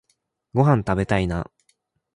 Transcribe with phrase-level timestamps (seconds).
[0.55, 1.51] ごはんたべたいな